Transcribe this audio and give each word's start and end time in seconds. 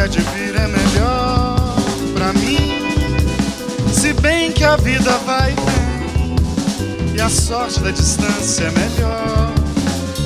quer 0.00 0.08
de 0.08 0.20
vir 0.20 0.56
é 0.56 0.66
melhor 0.66 1.76
pra 2.14 2.32
mim. 2.32 2.56
Se 3.92 4.14
bem 4.14 4.50
que 4.50 4.64
a 4.64 4.76
vida 4.76 5.10
vai 5.26 5.52
bem 5.52 7.14
e 7.14 7.20
a 7.20 7.28
sorte 7.28 7.80
da 7.80 7.90
distância 7.90 8.64
é 8.64 8.70
melhor. 8.70 9.52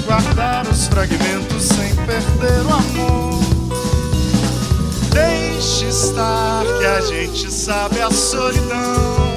Guardar 0.06 0.64
os 0.68 0.86
fragmentos 0.86 1.62
sem 1.64 1.92
perder 2.06 2.64
o 2.66 2.72
amor. 2.72 3.40
Deixe 5.12 5.86
estar 5.86 6.62
que 6.78 6.86
a 6.86 7.00
gente 7.00 7.50
sabe 7.50 8.00
a 8.00 8.10
solidão 8.10 9.34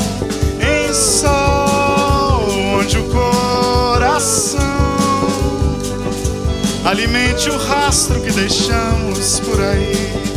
em 0.61 0.93
sol 0.93 2.47
onde 2.77 2.99
o 2.99 3.03
coração 3.09 4.86
alimente 6.87 7.49
o 7.49 7.57
rastro 7.57 8.21
que 8.21 8.31
deixamos 8.31 9.41
por 9.41 9.59
aí. 9.59 10.36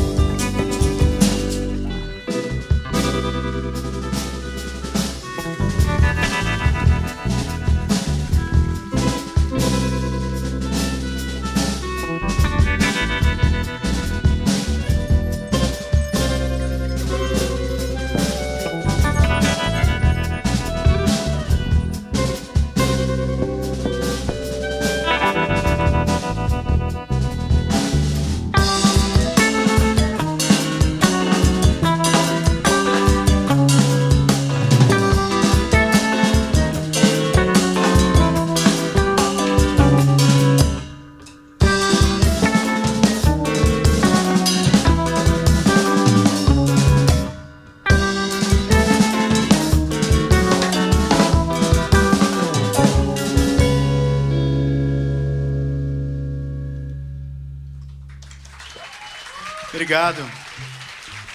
Obrigado. 59.90 60.22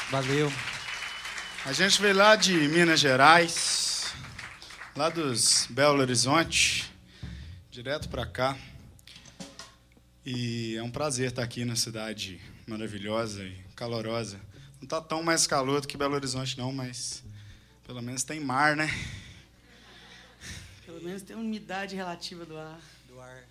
Valeu. 0.10 0.50
A 1.66 1.74
gente 1.74 2.02
veio 2.02 2.16
lá 2.16 2.38
de 2.38 2.54
Minas 2.70 3.02
Gerais, 3.02 4.14
lá 4.96 5.10
dos 5.10 5.68
Belo 5.70 6.00
Horizonte, 6.00 6.90
direto 7.70 8.08
para 8.08 8.26
cá. 8.26 8.58
E 10.26 10.74
é 10.78 10.82
um 10.82 10.90
prazer 10.90 11.32
estar 11.32 11.44
aqui 11.44 11.66
na 11.66 11.76
cidade 11.76 12.40
maravilhosa 12.66 13.44
e 13.44 13.62
calorosa. 13.76 14.40
Não 14.78 14.86
está 14.86 15.02
tão 15.02 15.22
mais 15.22 15.46
calor 15.46 15.82
do 15.82 15.88
que 15.90 15.98
Belo 15.98 16.16
Horizonte, 16.16 16.58
não, 16.58 16.72
mas 16.72 17.26
pelo 17.86 18.02
menos 18.02 18.24
tem 18.24 18.40
mar, 18.40 18.78
né? 18.78 18.88
Pelo 20.86 21.04
menos 21.04 21.24
tem 21.24 21.36
umidade 21.36 21.94
relativa 21.94 22.46
do 22.46 22.58
ar. 22.58 22.80
Do 23.10 23.20
ar. 23.20 23.44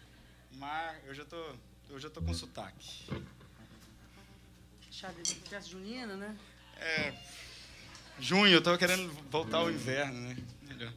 Mar, 0.53 0.99
eu 1.07 1.15
já 1.15 1.27
tô, 1.27 1.45
eu 1.91 2.01
já 2.01 2.09
tô 2.09 2.23
com 2.23 2.33
sotaque. 2.33 3.05
Chá 4.95 5.11
de 5.11 5.35
festa 5.35 5.61
junina, 5.61 6.15
né? 6.15 6.37
É, 6.77 7.13
junho, 8.21 8.53
eu 8.53 8.63
tava 8.63 8.79
querendo 8.79 9.13
voltar 9.29 9.57
ao 9.57 9.69
inverno, 9.69 10.21
né? 10.21 10.37
Melhor. 10.63 10.93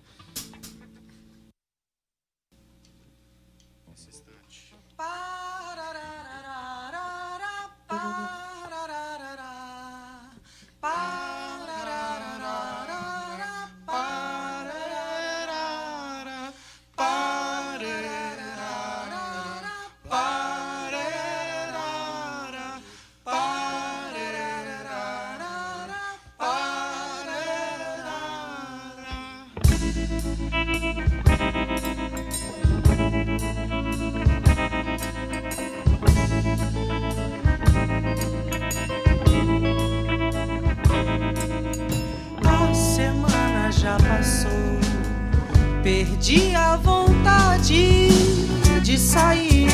Esse 3.96 4.22
sair 48.98 49.70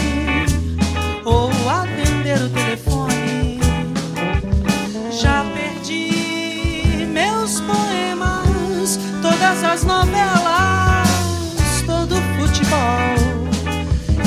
ou 1.24 1.50
atender 1.70 2.42
o 2.42 2.50
telefone. 2.50 3.60
Já 5.12 5.46
perdi 5.54 7.08
meus 7.08 7.62
poemas, 7.62 9.00
todas 9.22 9.64
as 9.64 9.84
novelas, 9.84 11.08
todo 11.86 12.16
o 12.18 12.22
futebol 12.38 13.16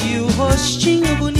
e 0.04 0.18
o 0.18 0.28
rostinho 0.32 1.14
bonito 1.16 1.35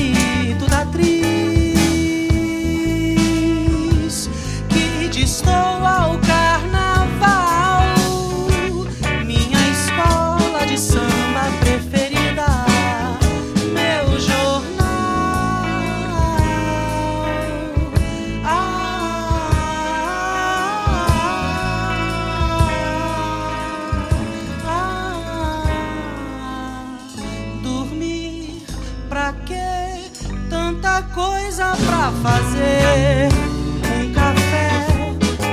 Um 33.99 34.13
café 34.13 34.71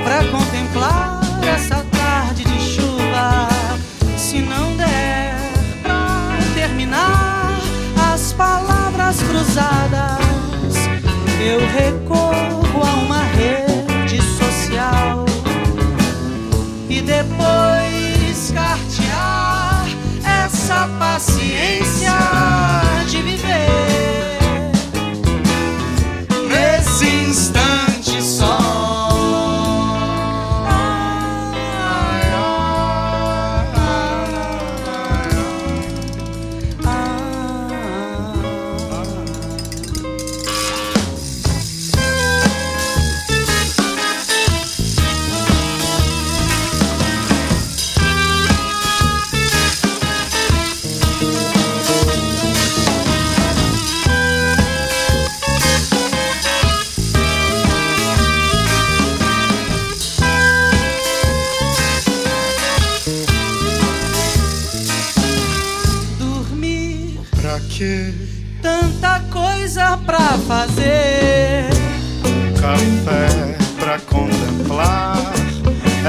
pra 0.04 0.24
contemplar 0.30 1.20
essa 1.54 1.84
tarde 1.90 2.44
de 2.44 2.60
chuva. 2.60 3.48
Se 4.16 4.40
não 4.40 4.76
der 4.76 5.34
pra 5.82 6.38
terminar 6.54 7.58
as 8.12 8.32
palavras 8.32 9.22
cruzadas, 9.22 10.74
eu 11.40 11.60
recorro 11.60 12.82
a 12.82 12.92
uma 13.04 13.22
rede 13.24 14.20
social 14.22 15.24
e 16.88 17.00
depois 17.00 18.52
cartear 18.52 19.86
essa 20.24 20.88
paciência 20.98 22.12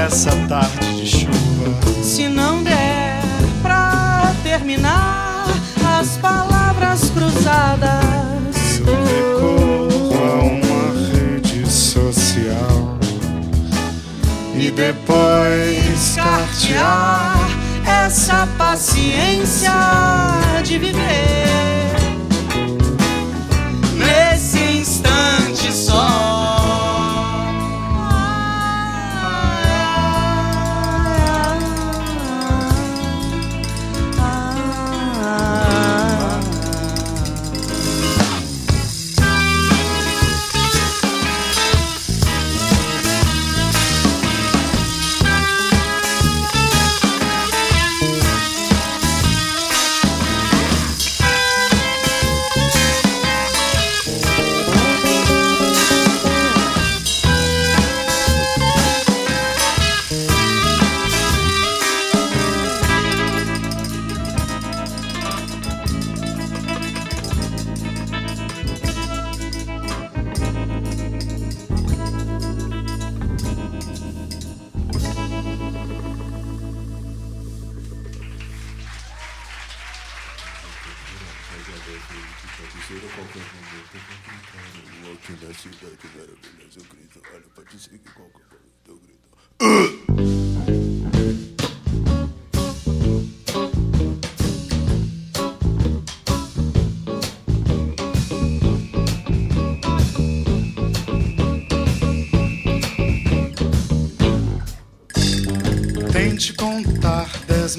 essa 0.06 0.30
tarde 0.48 1.02
de 1.02 1.06
chuva. 1.06 2.02
Se 2.02 2.28
não 2.28 2.62
der 2.62 3.20
pra 3.60 4.32
terminar 4.44 5.46
as 5.98 6.16
palavras 6.18 7.10
cruzadas, 7.10 8.80
Eu 8.86 8.94
recorro 9.04 10.14
a 10.14 10.44
uma 10.44 11.10
rede 11.10 11.68
social 11.68 12.96
e 14.54 14.70
depois 14.70 16.14
cartear 16.14 17.48
essa 17.84 18.46
paciência 18.56 19.72
de 20.62 20.78
viver 20.78 21.85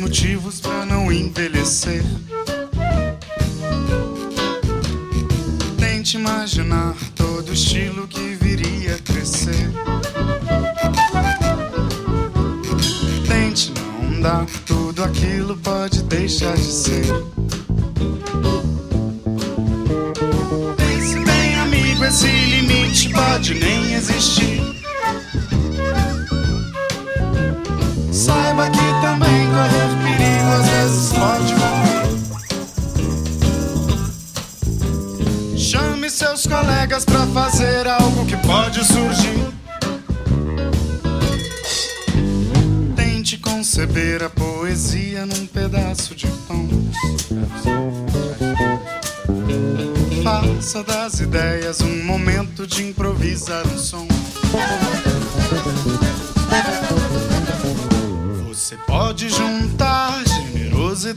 motivos 0.07 0.61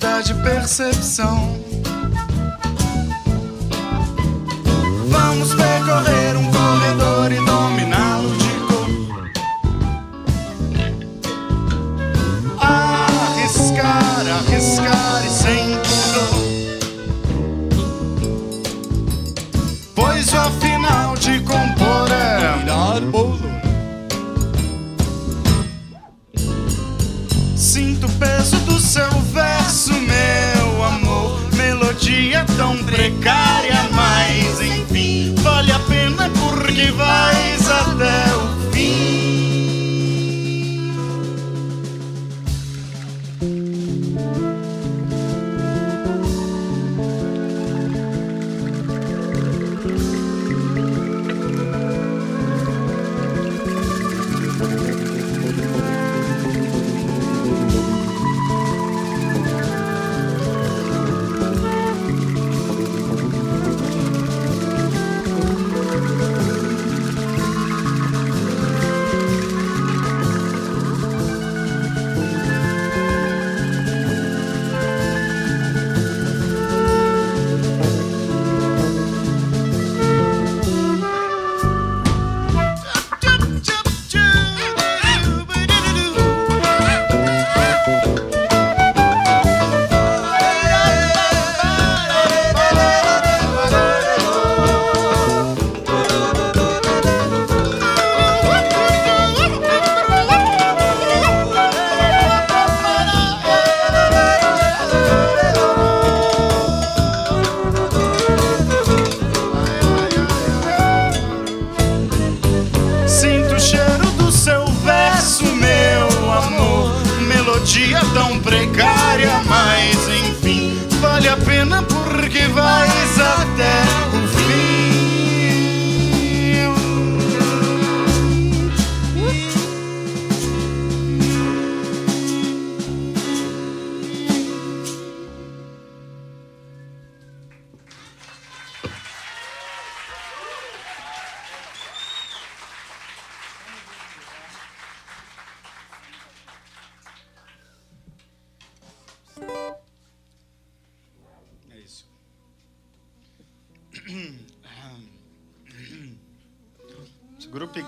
capacidade 0.01 0.33
de 0.33 0.43
percepção. 0.43 1.60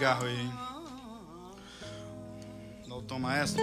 cigarro 0.02 0.26
aí. 0.26 0.50
Não 2.88 3.00
toma 3.02 3.36
essa. 3.36 3.56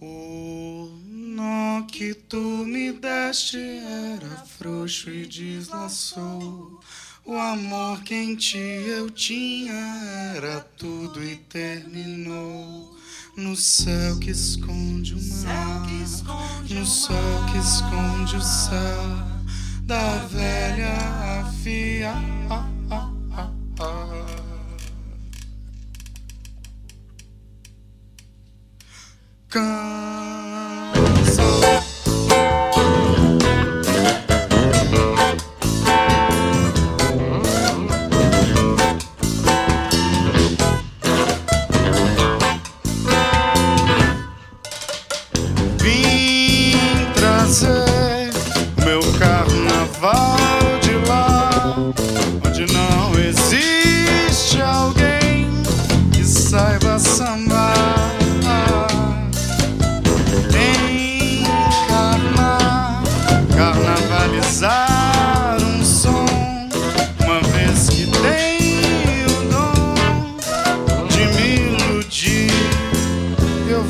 O 0.00 0.90
nó 1.02 1.86
que 1.86 2.12
tu 2.12 2.36
me 2.36 2.92
deste 2.92 3.56
era 3.56 4.44
frouxo 4.44 5.08
e 5.08 5.24
deslaçou. 5.24 6.80
O 7.24 7.32
amor 7.32 8.02
que 8.02 8.14
em 8.14 8.36
ti 8.36 8.58
eu 8.58 9.08
tinha 9.10 10.34
era 10.36 10.60
tudo 10.60 11.24
e 11.24 11.36
terminou. 11.36 12.97
No 13.38 13.54
céu 13.54 14.18
que 14.18 14.32
esconde 14.32 15.14
o 15.14 15.44
mar, 15.44 15.86
no 16.68 16.84
sol 16.84 17.16
que 17.52 17.58
esconde 17.58 18.34
o 18.34 18.42
céu, 18.42 18.74
da 19.84 20.16
velha 20.26 21.46
afia. 21.46 22.14
Ah. 22.50 22.68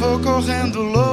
tô 0.08 0.18
correndo 0.20 0.82
louco. 0.82 1.07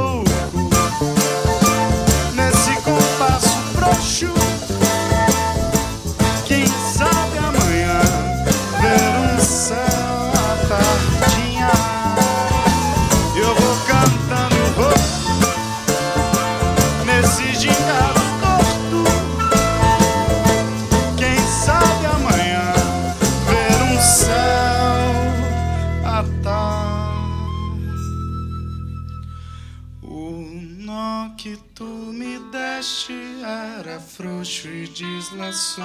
Deslaçou. 35.56 35.84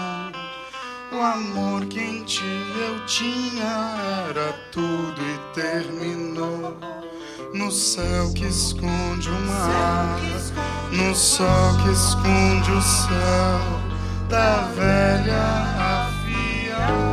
O 1.13 1.21
amor 1.21 1.87
que 1.87 2.01
em 2.01 2.25
ti 2.25 2.45
eu 2.45 3.07
tinha 3.07 4.27
era 4.29 4.53
tudo 4.73 5.21
e 5.21 5.55
terminou. 5.55 6.77
No 7.55 7.71
céu 7.71 8.33
que 8.35 8.47
esconde 8.47 9.29
o 9.29 9.41
mar, 9.47 10.21
no 10.93 11.15
sol 11.15 11.77
que 11.83 11.91
esconde 11.91 12.71
o 12.71 12.83
céu 12.83 13.81
da 14.29 14.63
velha 14.75 15.43
afia. 15.99 17.11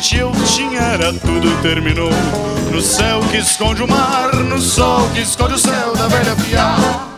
Ti 0.00 0.18
eu 0.18 0.32
tinha 0.44 0.80
era 0.80 1.12
tudo 1.12 1.50
terminou. 1.62 2.10
No 2.72 2.80
céu 2.80 3.20
que 3.30 3.38
esconde 3.38 3.82
o 3.82 3.88
mar, 3.88 4.34
no 4.34 4.60
sol 4.60 5.08
que 5.14 5.20
esconde 5.20 5.54
o 5.54 5.58
céu 5.58 5.94
da 5.96 6.08
velha 6.08 6.36
piar. 6.36 7.15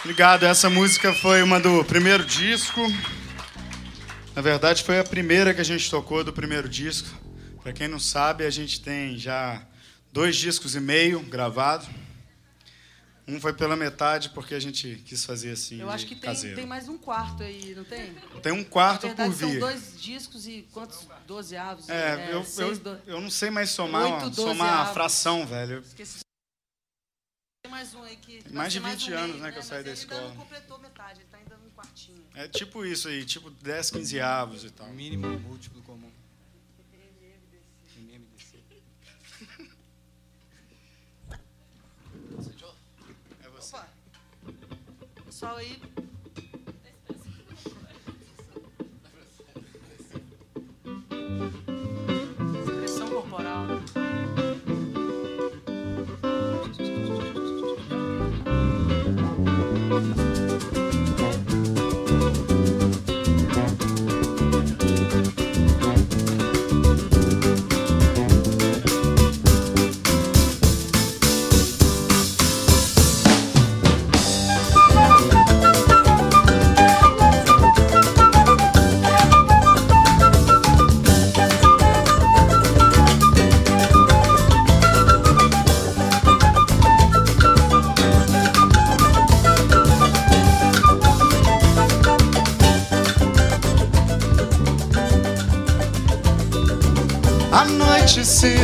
Obrigado. 0.00 0.44
Essa 0.44 0.70
música 0.70 1.12
foi 1.12 1.42
uma 1.42 1.60
do 1.60 1.84
primeiro 1.84 2.24
disco. 2.24 2.80
Na 4.34 4.42
verdade, 4.42 4.82
foi 4.82 4.98
a 4.98 5.04
primeira 5.04 5.52
que 5.52 5.60
a 5.60 5.64
gente 5.64 5.90
tocou 5.90 6.24
do 6.24 6.32
primeiro 6.32 6.68
disco. 6.68 7.08
Para 7.62 7.72
quem 7.72 7.88
não 7.88 7.98
sabe, 8.00 8.44
a 8.46 8.50
gente 8.50 8.80
tem 8.80 9.18
já 9.18 9.62
dois 10.12 10.36
discos 10.36 10.74
e 10.74 10.80
meio 10.80 11.20
gravados. 11.20 11.86
Um 13.28 13.38
foi 13.40 13.52
pela 13.52 13.76
metade 13.76 14.30
porque 14.30 14.54
a 14.54 14.58
gente 14.60 15.02
quis 15.06 15.24
fazer 15.24 15.52
assim. 15.52 15.80
Eu 15.80 15.90
acho 15.90 16.06
que 16.06 16.16
tem, 16.16 16.34
tem 16.54 16.66
mais 16.66 16.88
um 16.88 16.98
quarto 16.98 17.42
aí, 17.44 17.74
não 17.76 17.84
tem? 17.84 18.12
Tem 18.42 18.52
um 18.52 18.64
quarto 18.64 19.02
Na 19.06 19.08
verdade, 19.14 19.30
por 19.30 19.38
são 19.38 19.50
vir. 19.50 19.60
dois 19.60 20.00
discos 20.00 20.48
e 20.48 20.66
quantos? 20.72 21.06
Doze 21.28 21.56
avos? 21.56 21.88
É, 21.88 22.30
eu, 22.32 22.42
seis, 22.42 22.70
eu, 22.70 22.76
do- 22.78 22.98
eu 23.06 23.20
não 23.20 23.30
sei 23.30 23.50
mais 23.50 23.70
somar, 23.70 24.32
somar 24.34 24.80
a 24.80 24.86
fração, 24.86 25.46
velho. 25.46 25.80
Esqueci. 25.86 26.20
Tem 27.62 27.70
mais 27.70 27.94
um 27.94 28.02
aí 28.02 28.16
que. 28.16 28.42
Mais 28.54 28.72
de 28.72 28.78
20 28.80 29.12
um 29.12 29.16
anos, 29.18 29.30
meio, 29.32 29.42
né, 29.42 29.52
que 29.52 29.58
eu 29.58 29.62
saí 29.62 29.84
da 29.84 29.90
ele 29.90 30.00
ainda 30.00 30.14
escola. 30.14 30.28
não 30.28 30.36
completou 30.36 30.78
metade, 30.78 31.20
ele 31.20 31.28
tá 31.30 31.36
ainda 31.36 31.58
num 31.58 31.70
quartinho. 31.70 32.24
É 32.34 32.48
tipo 32.48 32.86
isso 32.86 33.06
aí, 33.06 33.22
tipo 33.22 33.50
10, 33.50 33.90
15 33.90 34.20
avos 34.20 34.64
e 34.64 34.70
tal. 34.70 34.88
Mínimo 34.88 35.38
múltiplo 35.40 35.82
comum. 35.82 36.10
MMDC. 37.98 38.58
É 43.44 43.48
você. 43.50 43.76
Opa! 43.76 43.88
Pessoal 45.26 45.56
aí. 45.58 45.82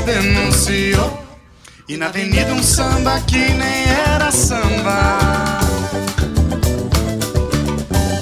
denunciou. 0.07 1.27
E 1.89 1.97
na 1.97 2.07
avenida 2.07 2.53
um 2.55 2.63
samba 2.63 3.21
que 3.27 3.39
nem 3.39 3.85
era 4.09 4.31
samba. 4.31 5.19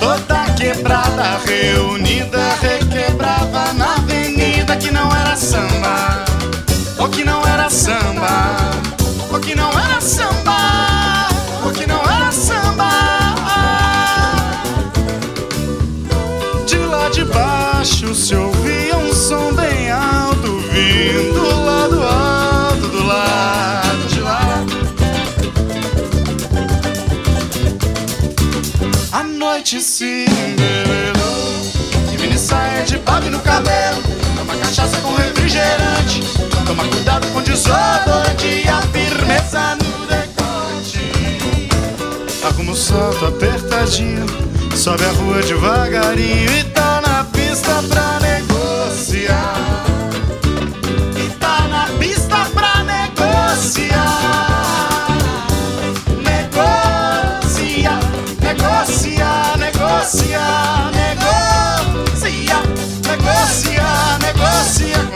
Toda 0.01 0.45
quebrada 0.55 1.39
reunida 1.47 2.55
requebrava 2.63 3.73
na 3.75 3.97
avenida 3.97 4.77
que 4.77 4.91
não 4.91 5.15
era 5.15 5.37
samba. 5.37 6.25
O 6.99 7.09
que 7.09 7.23
não 7.23 7.47
era 7.47 7.69
samba. 7.69 8.71
O 9.31 9.39
que 9.39 9.55
não 9.55 9.71
era 9.71 10.01
samba. 10.01 11.29
O 11.67 11.71
que 11.71 11.87
não 11.87 12.03
era 12.03 12.33
samba. 12.33 12.91
De 16.67 16.77
lá 16.79 17.09
de 17.11 17.25
baixo 17.25 18.07
o 18.07 18.15
seu 18.15 18.54
gente 29.65 29.81
se. 29.81 30.27
De 32.11 32.19
mini 32.19 32.39
saia 32.39 32.83
de 32.85 32.99
babi 32.99 33.31
no 33.31 33.41
cabelo. 33.41 34.03
Toma 34.37 34.55
cachaça 34.57 34.99
com 34.99 35.15
refrigerante. 35.15 36.21
Toma 36.67 36.85
cuidado 36.87 37.27
com 37.29 37.41
desodorante 37.41 38.47
e 38.47 38.69
a 38.69 38.83
firmeza 38.83 39.77
no 39.77 40.07
decote. 40.07 41.71
Arruma 42.45 42.73
o 42.73 42.77
salto 42.77 43.25
apertadinho. 43.25 44.27
Sobe 44.77 45.05
a 45.05 45.13
rua 45.13 45.41
devagarinho 45.41 46.51
e 46.59 46.65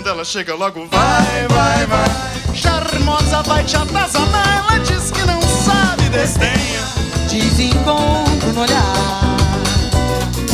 quando 0.08 0.14
ela 0.14 0.24
chega 0.24 0.54
logo 0.54 0.86
vai, 0.86 1.46
vai, 1.48 1.86
vai. 1.86 2.54
Charmosa 2.54 3.42
vai 3.42 3.62
te 3.62 3.76
atazanar, 3.76 4.64
ela 4.70 4.78
diz 4.78 5.10
que 5.10 5.22
não 5.26 5.40
sabe, 5.42 6.08
desdenha. 6.08 6.80
Desencontro 7.28 8.52
no 8.54 8.62
olhar, 8.62 9.36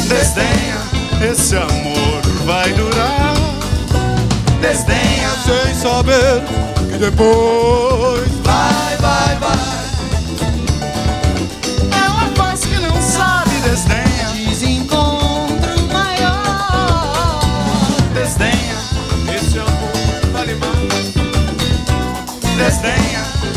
desdenha. 0.09 1.31
Esse 1.31 1.57
amor 1.57 2.21
vai 2.45 2.73
durar, 2.73 3.35
desdenha. 4.61 5.31
Sem 5.45 5.75
saber 5.77 6.43
que 6.91 6.99
depois 6.99 8.29
vai. 8.43 9.04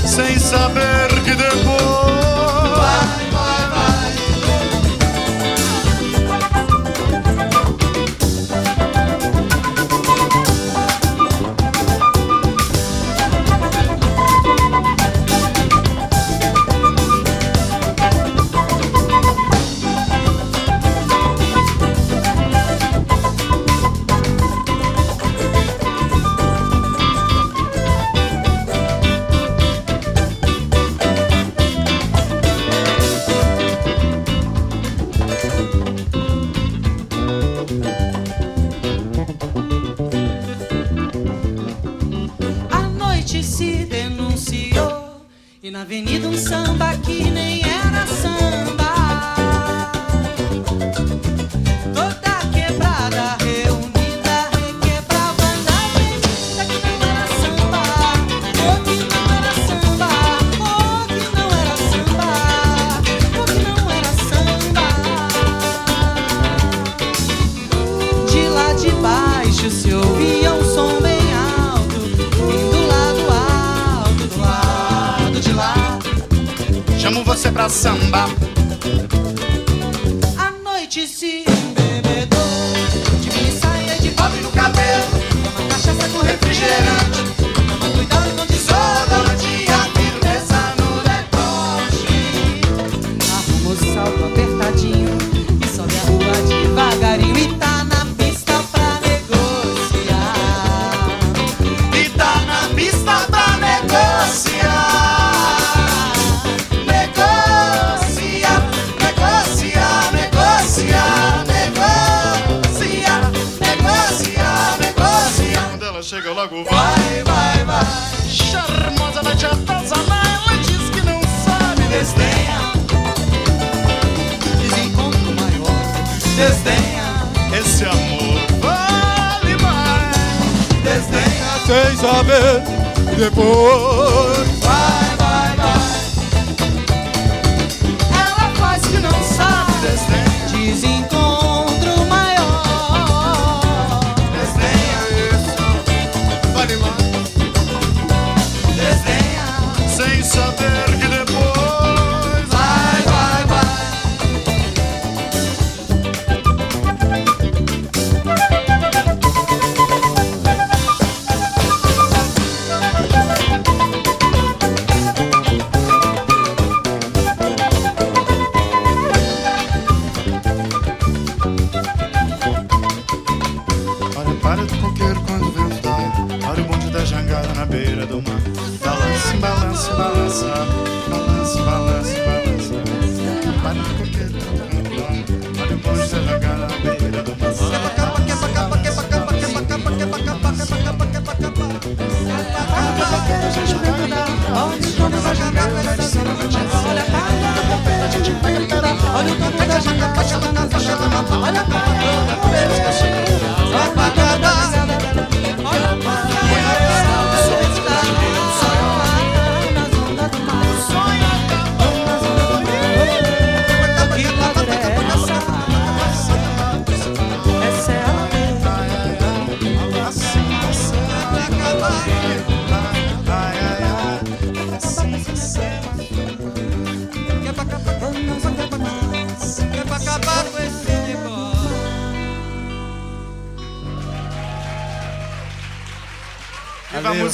sem 0.06 0.40
saber 0.40 1.08
que 1.24 1.36
depois. 1.36 2.27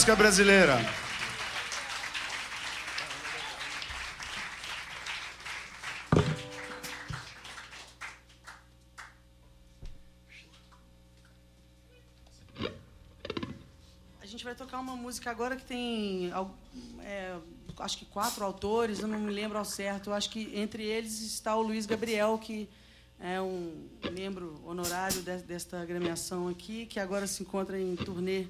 Música 0.03 0.17
brasileira. 0.17 0.77
A 14.21 14.25
gente 14.25 14.43
vai 14.43 14.53
tocar 14.53 14.81
uma 14.81 14.93
música 14.97 15.31
agora 15.31 15.55
que 15.55 15.63
tem, 15.63 16.31
é, 17.01 17.37
acho 17.79 17.97
que 17.97 18.03
quatro 18.03 18.43
autores, 18.43 18.99
eu 18.99 19.07
não 19.07 19.19
me 19.19 19.31
lembro 19.31 19.57
ao 19.57 19.63
certo. 19.63 20.11
Acho 20.11 20.29
que 20.29 20.51
entre 20.53 20.83
eles 20.83 21.21
está 21.21 21.55
o 21.55 21.61
Luiz 21.61 21.85
Gabriel, 21.85 22.37
que 22.37 22.67
é 23.21 23.39
um 23.41 23.87
membro 24.11 24.61
honorário 24.65 25.21
de- 25.21 25.43
desta 25.43 25.81
agremiação 25.81 26.49
aqui, 26.49 26.85
que 26.87 26.99
agora 26.99 27.25
se 27.25 27.41
encontra 27.41 27.79
em 27.79 27.95
turnê 27.95 28.47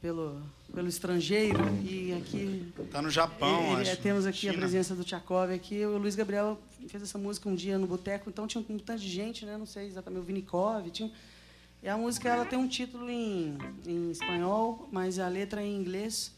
pelo, 0.00 0.40
pelo 0.74 0.88
estrangeiro. 0.88 1.58
E 1.82 2.12
aqui 2.12 2.72
Tá 2.90 3.02
no 3.02 3.10
Japão, 3.10 3.72
ele- 3.74 3.82
acho. 3.82 3.90
é, 3.92 3.96
temos 3.96 4.26
aqui 4.26 4.48
a 4.48 4.52
China. 4.52 4.62
presença 4.62 4.94
do 4.94 5.04
Tchakov 5.04 5.52
aqui. 5.52 5.84
O 5.84 5.98
Luiz 5.98 6.14
Gabriel 6.14 6.58
fez 6.88 7.02
essa 7.02 7.18
música 7.18 7.48
um 7.48 7.54
dia 7.54 7.78
no 7.78 7.86
boteco, 7.86 8.28
então 8.30 8.46
tinha 8.46 8.64
um 8.68 8.78
tanto 8.78 9.00
de 9.00 9.08
gente, 9.08 9.44
né? 9.44 9.56
Não 9.56 9.66
sei 9.66 9.86
exatamente, 9.86 10.20
o 10.20 10.24
Vinikov. 10.24 10.90
Tinha... 10.90 11.10
E 11.82 11.88
a 11.88 11.96
música 11.96 12.28
ela 12.28 12.44
tem 12.44 12.58
um 12.58 12.68
título 12.68 13.08
em, 13.08 13.56
em 13.86 14.10
espanhol, 14.10 14.86
mas 14.92 15.18
a 15.18 15.28
letra 15.28 15.62
é 15.62 15.66
em 15.66 15.76
inglês. 15.76 16.32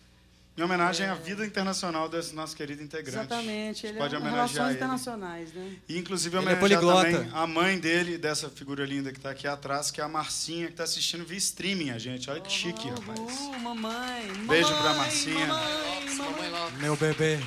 Em 0.55 0.62
homenagem 0.62 1.07
à 1.07 1.14
vida 1.14 1.46
internacional 1.46 2.11
desse 2.11 2.34
nosso 2.34 2.55
querido 2.55 2.82
integrante. 2.82 3.16
Exatamente. 3.26 3.86
A 3.86 3.88
Ele 3.88 3.98
pode 3.98 4.14
é 4.14 4.18
uma 4.18 4.28
homenagear 4.28 4.48
relações 4.48 4.66
ele. 4.68 4.76
internacionais, 4.76 5.53
né? 5.55 5.76
E 5.88 5.96
inclusive 5.98 6.36
Ele 6.36 6.44
é 6.46 6.53
homenagear 6.53 6.80
poliglota. 6.80 7.11
também 7.24 7.30
a 7.42 7.46
mãe 7.46 7.78
dele, 7.78 8.18
dessa 8.18 8.50
figura 8.50 8.84
linda 8.84 9.11
que 9.12 9.18
está 9.18 9.30
aqui 9.30 9.46
atrás, 9.46 9.90
que 9.90 9.98
é 10.00 10.05
a 10.05 10.09
Marcinha, 10.09 10.66
que 10.66 10.72
está 10.74 10.84
assistindo 10.84 11.24
via 11.24 11.38
streaming 11.38 11.88
a 11.90 11.98
gente. 11.98 12.28
Olha 12.28 12.40
que 12.42 12.53
chique, 12.53 12.86
rapaz. 12.86 13.18
Uhul, 13.18 13.59
mamãe, 13.61 14.30
Beijo 14.46 14.68
mamãe, 14.68 14.82
pra 14.82 14.94
Marcinha. 14.94 15.46
Mamãe, 15.46 16.50
mamãe. 16.50 16.72
Meu 16.80 16.96
bebê. 16.96 17.40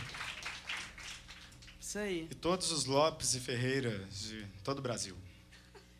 Isso 1.80 2.00
aí. 2.00 2.28
E 2.32 2.34
todos 2.36 2.72
os 2.72 2.86
Lopes 2.86 3.36
e 3.36 3.40
Ferreiras 3.40 4.20
de 4.30 4.44
todo 4.64 4.80
o 4.80 4.82
Brasil. 4.82 5.16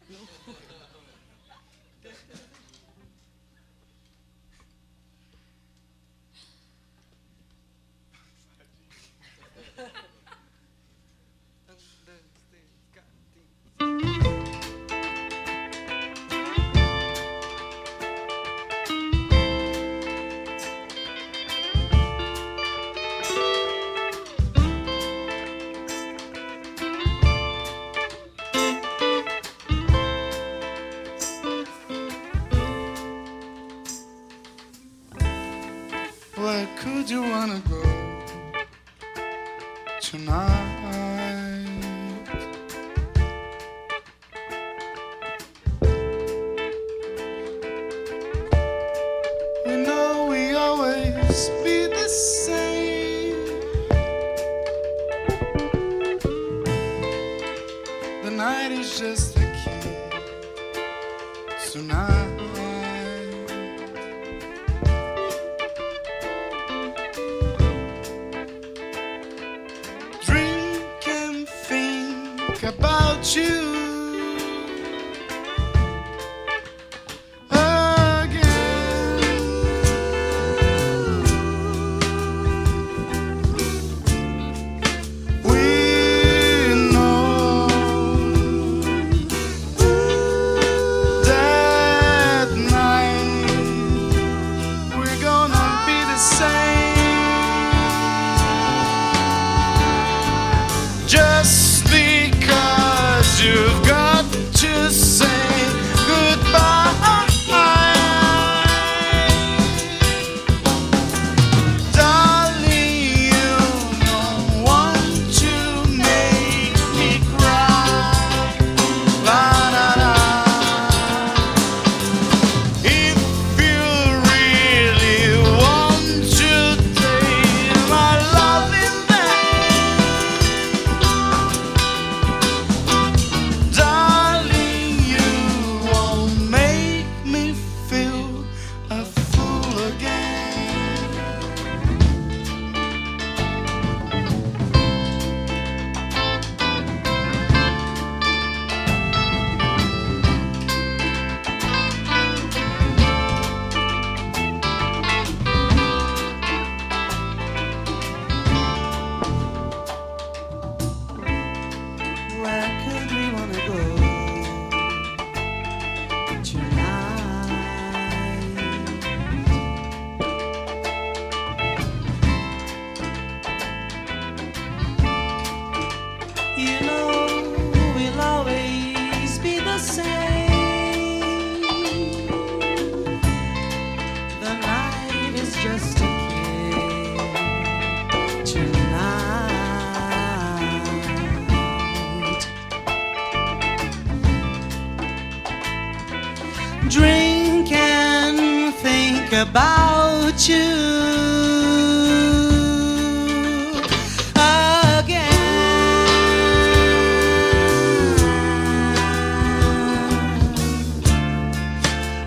Where 37.06 37.20
could 37.20 37.24
you 37.24 37.32
wanna 37.32 37.62
go 37.70 37.84
tonight? 40.02 40.55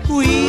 We 0.09 0.48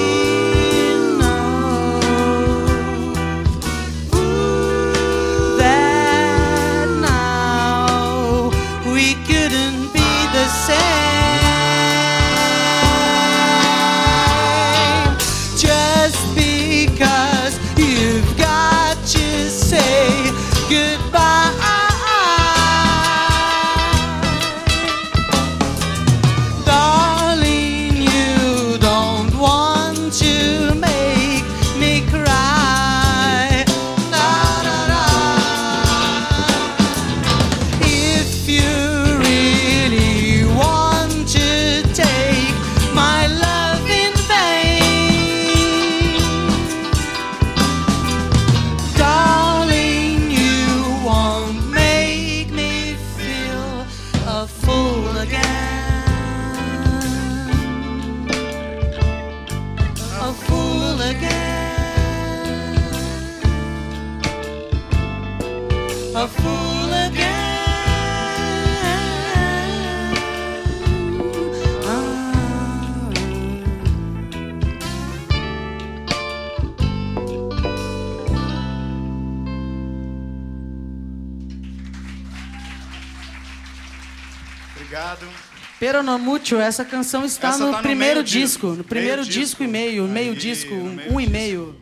Peronomútil, 86.00 86.58
essa 86.60 86.82
canção 86.84 87.24
está 87.26 87.48
Essa 87.48 87.58
no 87.66 87.72
tá 87.72 87.76
no 87.78 87.82
primeiro 87.82 88.20
meio 88.20 88.24
disco, 88.24 88.68
disco. 88.68 88.76
no 88.76 88.84
primeiro 88.84 89.22
Meio 89.22 89.32
disco, 89.32 89.58
disco. 89.58 89.62
e 89.62 89.68
meio, 89.68 90.08
meio 90.08 90.32
Aí, 90.32 90.38
disco, 90.38 90.74
no 90.74 90.80
um, 90.80 90.94
meio 90.94 91.12
um 91.12 91.20
e 91.20 91.26
disco. 91.26 91.32
meio. 91.32 91.80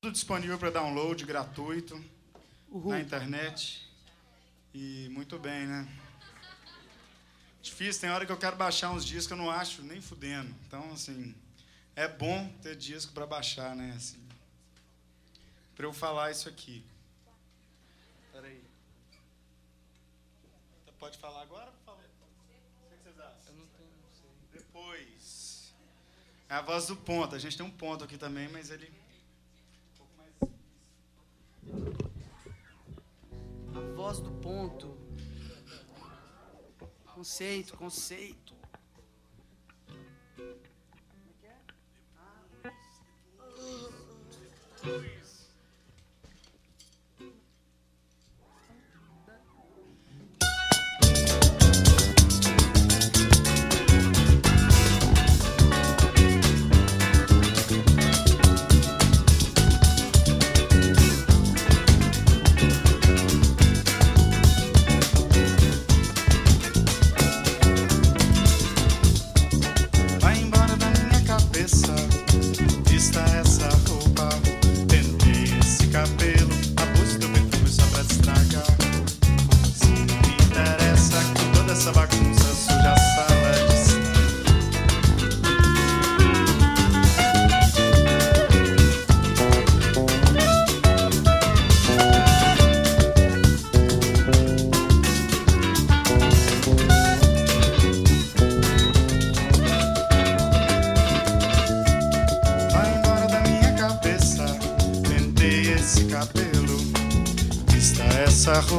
Tudo 0.00 0.12
disponível 0.12 0.58
para 0.58 0.70
download 0.70 1.24
gratuito 1.26 2.02
Uhul. 2.70 2.90
na 2.92 3.00
internet. 3.00 3.86
E 4.74 5.08
muito 5.10 5.38
bem, 5.38 5.66
né? 5.66 5.86
Difícil, 7.62 8.00
tem 8.00 8.10
hora 8.10 8.24
que 8.26 8.32
eu 8.32 8.36
quero 8.38 8.56
baixar 8.56 8.90
uns 8.90 9.04
discos, 9.04 9.30
eu 9.30 9.36
não 9.36 9.50
acho 9.50 9.82
nem 9.82 10.00
fudendo. 10.00 10.54
Então, 10.66 10.90
assim, 10.92 11.34
é 11.94 12.08
bom 12.08 12.50
ter 12.62 12.76
disco 12.76 13.12
para 13.12 13.26
baixar, 13.26 13.74
né? 13.76 13.92
Assim, 13.96 14.18
para 15.76 15.84
eu 15.86 15.92
falar 15.92 16.30
isso 16.30 16.48
aqui. 16.48 16.82
Peraí. 18.32 18.60
Pode 20.98 21.18
falar 21.18 21.42
agora? 21.42 21.70
Fala. 21.84 21.98
O 21.98 22.96
que 22.96 23.02
vocês 23.02 23.18
acham? 23.20 23.38
Eu 23.48 23.54
não 23.56 23.66
tenho, 23.66 23.90
não 24.02 24.10
sei. 24.14 24.30
Depois. 24.52 25.74
É 26.54 26.56
a 26.56 26.62
voz 26.62 26.86
do 26.86 26.94
ponto. 26.94 27.34
A 27.34 27.38
gente 27.40 27.56
tem 27.56 27.66
um 27.66 27.70
ponto 27.70 28.04
aqui 28.04 28.16
também, 28.16 28.46
mas 28.48 28.70
ele. 28.70 28.86
um 28.86 29.96
pouco 29.98 30.12
mais- 30.16 30.32
A 33.74 33.80
voz 33.96 34.20
do 34.20 34.30
ponto. 34.30 34.96
Conceito, 37.12 37.76
conceito. 37.76 38.54
Vai 44.82 45.23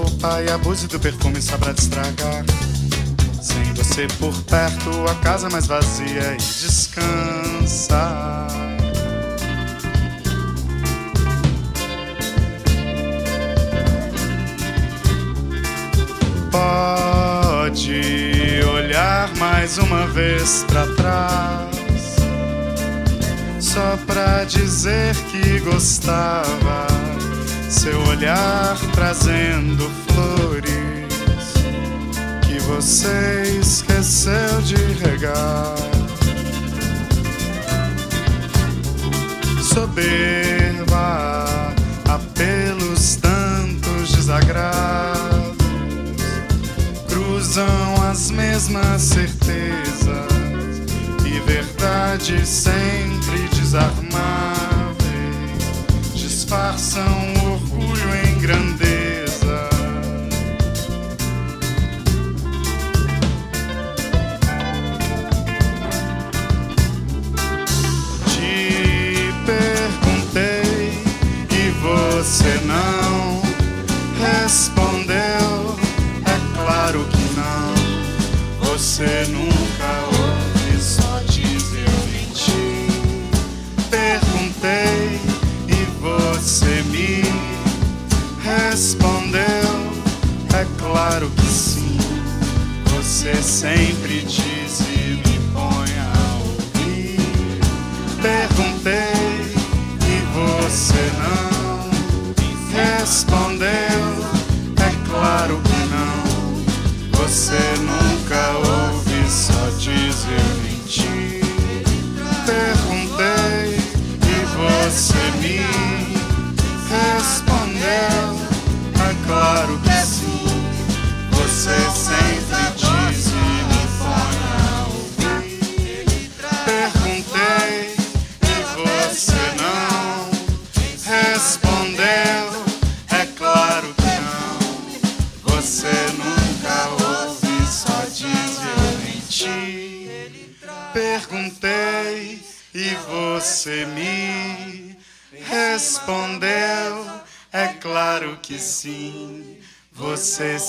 roupa 0.06 0.42
e 0.44 0.52
abuse 0.52 0.88
do 0.88 1.00
perfume 1.00 1.42
só 1.42 1.58
pra 1.58 1.74
te 1.74 1.82
estragar. 1.82 2.46
Sem 3.42 3.74
você 3.74 4.08
por 4.20 4.34
perto, 4.44 4.90
a 5.10 5.16
casa 5.16 5.50
mais 5.50 5.66
vazia 5.66 6.34
e 6.34 6.38
descansa. 6.38 7.98
Pode 16.52 18.02
olhar 18.74 19.36
mais 19.38 19.78
uma 19.80 20.06
vez 20.08 20.64
pra 20.68 20.86
trás 20.96 21.76
só 23.60 23.98
pra 24.06 24.44
dizer 24.46 25.16
que 25.32 25.60
gostava. 25.60 26.95
Seu 27.70 28.00
olhar 28.08 28.78
trazendo 28.94 29.90
flores 30.08 31.54
que 32.46 32.60
você 32.60 33.60
esqueceu 33.60 34.62
de 34.62 34.76
regar. 35.04 35.76
Soberba, 39.62 41.46
apelos 42.08 43.18
tantos 43.18 44.12
desagrados 44.14 45.56
cruzam 47.08 48.10
as 48.10 48.32
mesmas 48.32 49.02
certezas 49.02 50.06
e 51.26 51.40
verdades 51.42 52.48
sempre 52.48 53.05
Você 93.66 94.05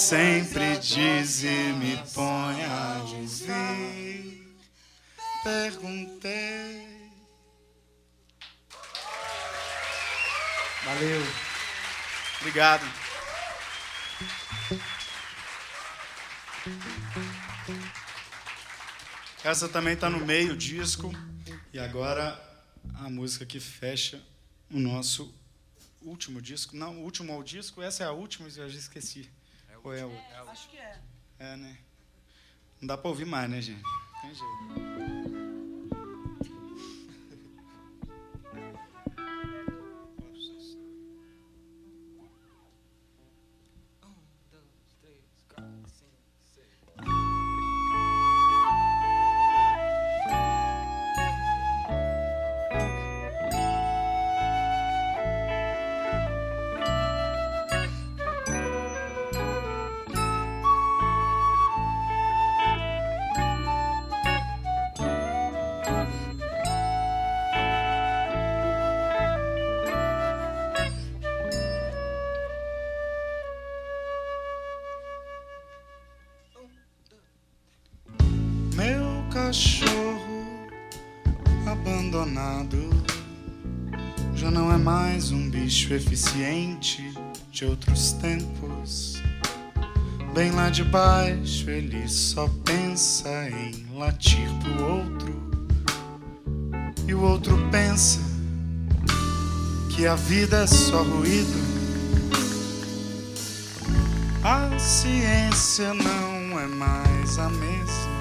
sempre 0.06 0.78
diz 0.78 1.42
e 1.42 1.72
me 1.72 1.96
põe 2.14 2.64
a 2.64 3.02
ouvir. 3.02 4.56
Perguntei. 5.42 7.10
Valeu. 10.84 11.22
Obrigado. 12.38 12.86
Essa 19.42 19.68
também 19.68 19.94
está 19.94 20.08
no 20.08 20.24
meio 20.24 20.56
disco. 20.56 21.10
E 21.72 21.80
agora 21.80 22.40
a 22.94 23.10
música 23.10 23.44
que 23.44 23.58
fecha 23.58 24.22
o 24.70 24.78
nosso 24.78 25.34
último 26.00 26.40
disco. 26.40 26.76
Não, 26.76 26.98
o 26.98 27.02
último 27.02 27.32
ao 27.32 27.42
disco. 27.42 27.82
Essa 27.82 28.04
é 28.04 28.06
a 28.06 28.12
última, 28.12 28.46
eu 28.46 28.70
já 28.70 28.78
esqueci. 28.78 29.28
Ou 29.86 29.94
é? 29.94 30.00
É, 30.00 30.38
acho 30.48 30.68
que 30.68 30.76
é. 30.78 30.98
É, 31.38 31.56
né? 31.56 31.78
Não 32.80 32.88
dá 32.88 32.98
para 32.98 33.08
ouvir 33.08 33.24
mais, 33.24 33.48
né, 33.48 33.62
gente? 33.62 33.84
Tem 34.20 34.34
jeito. 34.34 35.05
Bicho 86.16 86.30
eficiente 86.36 87.12
de 87.52 87.66
outros 87.66 88.12
tempos. 88.12 89.22
Bem 90.32 90.50
lá 90.50 90.70
de 90.70 90.82
baixo 90.82 91.68
ele 91.68 92.08
só 92.08 92.48
pensa 92.64 93.28
em 93.50 93.86
latir 93.94 94.48
pro 94.62 94.84
outro. 94.84 95.36
E 97.06 97.14
o 97.14 97.20
outro 97.20 97.56
pensa 97.70 98.18
que 99.94 100.06
a 100.06 100.14
vida 100.14 100.62
é 100.62 100.66
só 100.66 101.02
ruído. 101.02 101.66
A 104.42 104.78
ciência 104.78 105.92
não 105.92 106.58
é 106.58 106.66
mais 106.66 107.38
a 107.38 107.50
mesma 107.50 108.16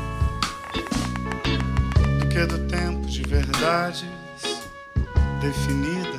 do 2.20 2.28
que 2.28 2.46
do 2.46 2.60
tempo 2.68 3.06
de 3.08 3.24
verdades 3.24 4.06
definidas. 5.40 6.15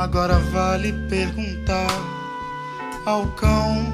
Agora 0.00 0.38
vale 0.38 0.94
perguntar 1.10 1.90
ao 3.04 3.26
cão, 3.32 3.84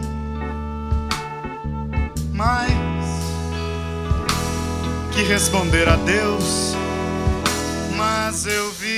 mais 2.32 2.70
que 5.12 5.24
responder 5.24 5.88
a 5.88 5.96
Deus. 5.96 6.76
Mas 7.96 8.46
eu 8.46 8.70
vi 8.74 8.95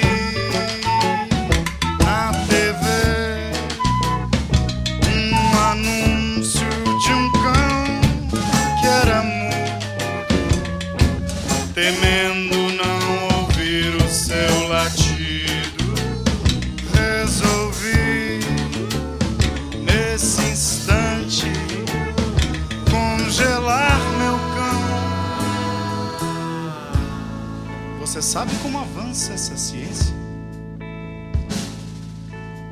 sabe 28.38 28.54
como 28.62 28.78
avança 28.78 29.32
essa 29.32 29.56
ciência? 29.56 30.14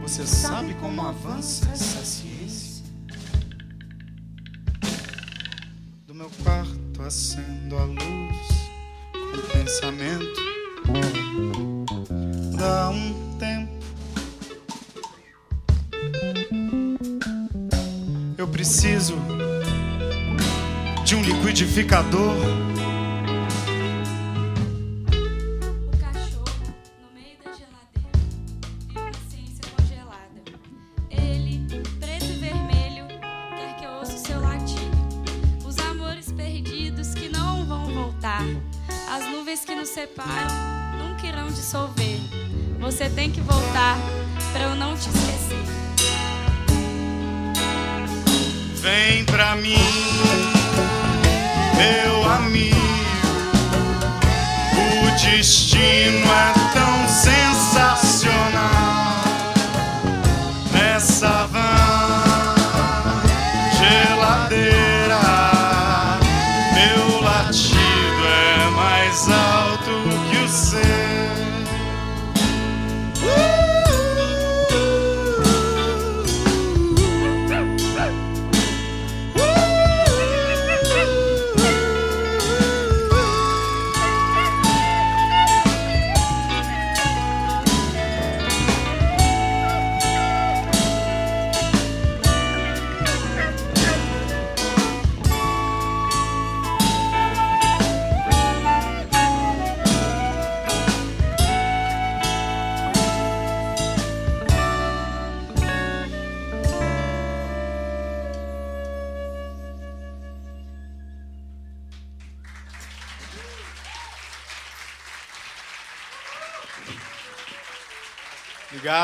Você 0.01 0.25
sabe 0.25 0.75
como 0.75 1.03
avança 1.03 1.69
essa 1.73 2.05
ciência? 2.05 2.85
Do 6.07 6.15
meu 6.15 6.31
quarto 6.45 7.03
acendo 7.05 7.77
a 7.79 7.85
luz 7.85 7.99
com 9.11 9.39
o 9.39 9.43
pensamento. 9.53 10.41
Dá 12.57 12.91
um 12.91 13.37
tempo. 13.37 13.73
Eu 18.39 18.47
preciso 18.47 19.17
de 21.05 21.17
um 21.17 21.23
liquidificador. 21.23 22.76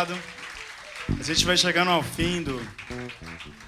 Obrigado. 0.02 0.20
A 1.20 1.22
gente 1.22 1.44
vai 1.44 1.56
chegando 1.56 1.90
ao 1.90 2.02
fim 2.02 2.42
do, 2.42 2.60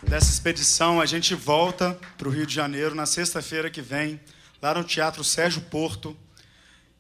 dessa 0.03 0.31
expedição. 0.31 1.01
A 1.01 1.07
gente 1.07 1.35
volta 1.35 1.99
para 2.19 2.29
o 2.29 2.31
Rio 2.31 2.47
de 2.47 2.53
Janeiro 2.53 2.95
na 2.95 3.07
sexta-feira 3.07 3.71
que 3.71 3.81
vem, 3.81 4.21
lá 4.61 4.75
no 4.75 4.83
Teatro 4.83 5.23
Sérgio 5.23 5.63
Porto. 5.63 6.17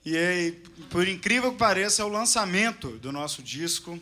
E, 0.05 0.17
aí, 0.17 0.53
por 0.91 1.09
incrível 1.09 1.51
que 1.51 1.59
pareça, 1.59 2.03
é 2.03 2.05
o 2.05 2.09
lançamento 2.09 2.91
do 2.99 3.11
nosso 3.11 3.43
disco 3.43 3.99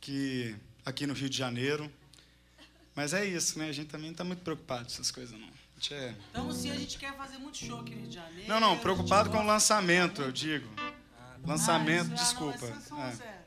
que 0.00 0.54
aqui 0.84 1.06
no 1.06 1.14
Rio 1.14 1.30
de 1.30 1.38
Janeiro. 1.38 1.90
Mas 2.94 3.14
é 3.14 3.24
isso, 3.24 3.58
né? 3.58 3.68
A 3.68 3.72
gente 3.72 3.88
também 3.88 4.06
não 4.08 4.12
está 4.12 4.24
muito 4.24 4.42
preocupado 4.42 4.84
com 4.84 4.92
essas 4.92 5.10
coisas, 5.10 5.38
não. 5.38 5.48
É... 5.90 6.14
Então, 6.30 6.52
se 6.52 6.70
a 6.70 6.74
gente 6.74 6.98
quer 6.98 7.16
fazer 7.16 7.38
muito 7.38 7.56
show 7.56 7.80
aqui 7.80 7.94
no 7.94 8.00
Rio 8.00 8.08
de 8.08 8.14
Janeiro. 8.14 8.48
Não, 8.48 8.60
não, 8.60 8.78
preocupado 8.78 9.30
com 9.30 9.38
o 9.38 9.46
lançamento, 9.46 10.20
eu 10.20 10.30
digo. 10.30 10.68
Lançamento, 11.46 12.12
Ah, 12.92 13.39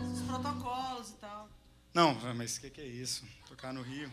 os 0.00 0.22
protocolos 0.22 1.10
e 1.10 1.14
tal. 1.14 1.48
Não, 1.92 2.14
mas 2.34 2.56
o 2.56 2.60
que, 2.60 2.70
que 2.70 2.80
é 2.80 2.86
isso? 2.86 3.24
Tocar 3.48 3.72
no 3.72 3.82
Rio. 3.82 4.10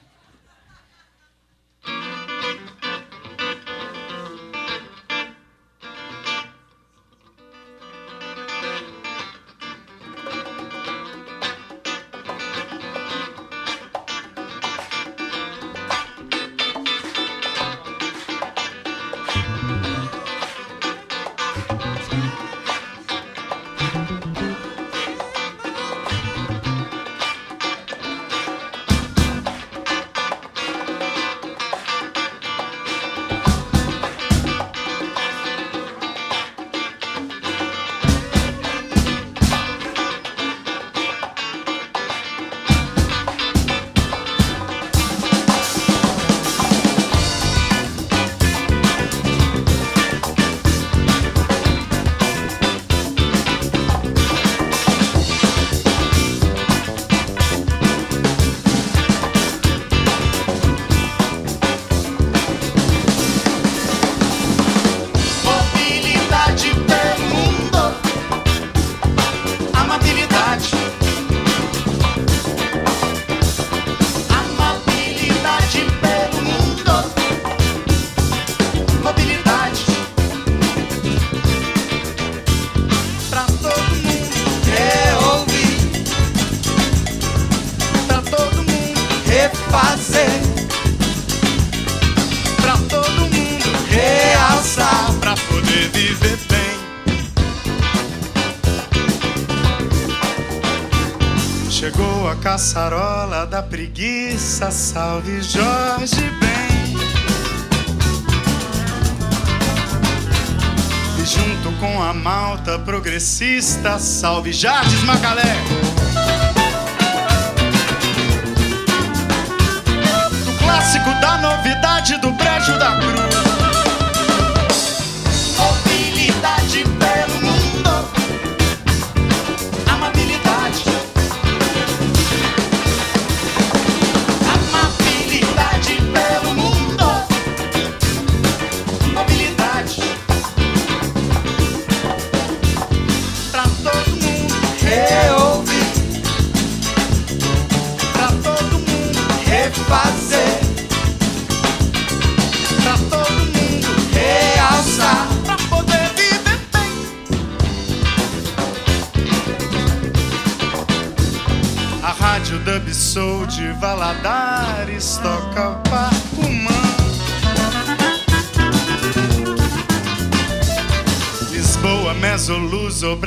progressista, 113.17 113.97
salve 113.97 114.53
Jardim 114.53 115.05
Macalé. 115.05 115.66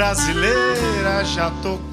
brasileira 0.01 1.23
já 1.27 1.51
tocou. 1.63 1.90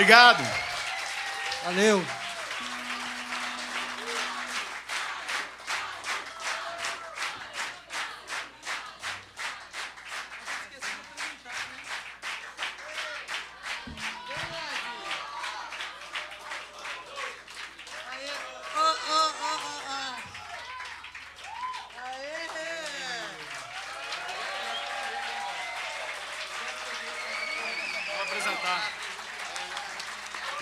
Obrigado. 0.00 0.42
Valeu. 1.62 2.02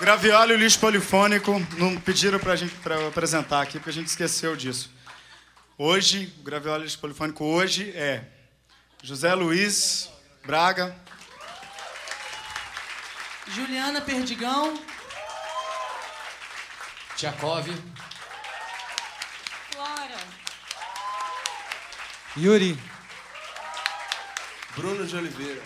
Gravioli 0.08 0.52
e 0.52 0.56
o 0.56 0.58
lixo 0.58 0.78
polifônico 0.78 1.52
não 1.76 2.00
pediram 2.00 2.38
pra 2.38 2.56
gente 2.56 2.74
pra 2.76 3.08
apresentar 3.08 3.60
aqui, 3.60 3.72
porque 3.78 3.90
a 3.90 3.92
gente 3.92 4.06
esqueceu 4.06 4.56
disso. 4.56 4.90
Hoje, 5.76 6.32
o 6.40 6.42
Gravioli 6.42 6.78
e 6.78 6.80
o 6.80 6.84
lixo 6.84 6.98
polifônico 6.98 7.44
hoje 7.44 7.90
é 7.94 8.24
José 9.02 9.34
Luiz 9.34 10.08
Braga, 10.46 10.96
Juliana 13.48 14.00
Perdigão, 14.00 14.82
Tchakov, 17.14 17.68
Flora. 19.70 20.16
Yuri. 22.34 22.78
Bruno 24.74 25.06
de 25.06 25.16
Oliveira. 25.16 25.62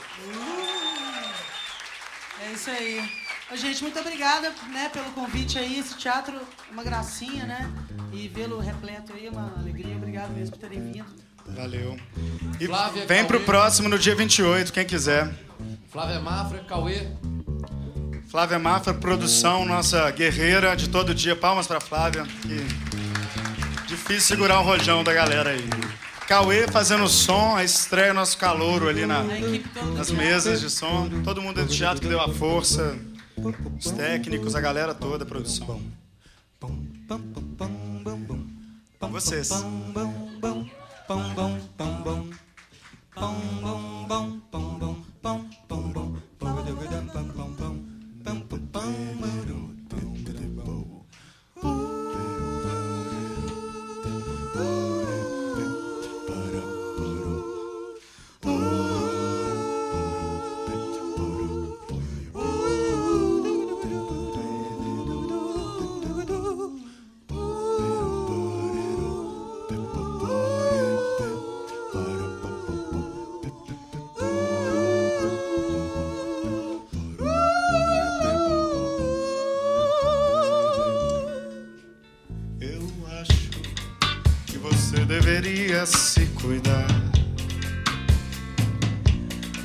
É 2.40 2.52
isso 2.52 2.70
aí. 2.70 3.21
Gente, 3.54 3.82
muito 3.82 3.98
obrigada 3.98 4.50
né, 4.70 4.88
pelo 4.88 5.10
convite 5.12 5.58
aí. 5.58 5.78
Esse 5.78 5.94
teatro 5.96 6.34
é 6.36 6.72
uma 6.72 6.82
gracinha, 6.82 7.44
né? 7.44 7.70
E 8.12 8.28
vê-lo 8.28 8.58
repleto 8.58 9.12
aí 9.12 9.26
é 9.26 9.30
uma 9.30 9.52
alegria. 9.58 9.94
Obrigado 9.96 10.30
mesmo 10.30 10.56
por 10.56 10.60
terem 10.60 10.92
vindo. 10.92 11.04
valeu. 11.46 11.98
E 12.58 12.66
Flávia 12.66 13.06
vem 13.06 13.24
pro 13.24 13.38
Cauê. 13.38 13.46
próximo 13.46 13.88
no 13.88 13.98
dia 13.98 14.14
28, 14.14 14.72
quem 14.72 14.84
quiser. 14.84 15.32
Flávia 15.90 16.20
Mafra, 16.20 16.60
Cauê, 16.60 17.06
Flávia 18.30 18.58
Mafra, 18.58 18.94
produção, 18.94 19.66
nossa 19.66 20.10
guerreira 20.10 20.74
de 20.74 20.88
todo 20.88 21.14
dia. 21.14 21.36
Palmas 21.36 21.66
pra 21.66 21.80
Flávia. 21.80 22.24
Que 22.40 22.66
difícil 23.86 24.22
segurar 24.22 24.60
o 24.60 24.62
rojão 24.62 25.04
da 25.04 25.12
galera 25.12 25.50
aí. 25.50 25.68
Cauê 26.26 26.66
fazendo 26.66 27.06
som, 27.08 27.54
a 27.54 27.62
estreia 27.62 28.14
nosso 28.14 28.38
calouro 28.38 28.88
ali 28.88 29.04
na, 29.04 29.22
nas 29.94 30.10
mesas 30.10 30.60
de 30.62 30.70
som. 30.70 31.10
Todo 31.22 31.42
mundo 31.42 31.62
do 31.62 31.70
teatro 31.70 32.00
que 32.00 32.08
deu 32.08 32.20
a 32.22 32.28
força. 32.32 32.96
Os 33.78 33.90
técnicos, 33.90 34.54
a 34.54 34.60
galera 34.60 34.94
toda, 34.94 35.24
a 35.24 35.26
produção. 35.26 35.80
Vocês. 39.10 39.50
Eu 39.50 39.58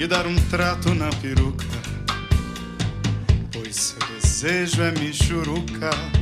dar 0.07 0.25
um 0.25 0.35
trato 0.49 0.95
na 0.95 1.09
peruca, 1.09 1.65
pois 3.51 3.75
seu 3.75 3.99
desejo 4.07 4.81
é 4.81 4.91
michuruca. 4.91 5.89
Benzinho, 5.89 6.16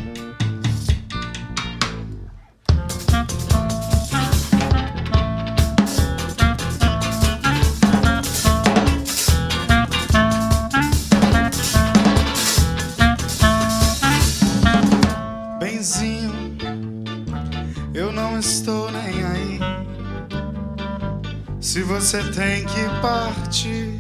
você 22.16 22.32
tem 22.32 22.66
que 22.66 23.02
partir 23.02 23.92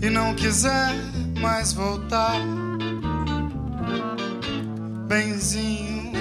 e 0.00 0.08
não 0.08 0.34
quiser 0.34 0.94
mais 1.38 1.74
voltar, 1.74 2.40
benzinho, 5.06 6.12